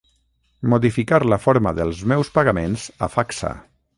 [0.73, 3.55] Modificar la forma dels meus pagaments a Facsa.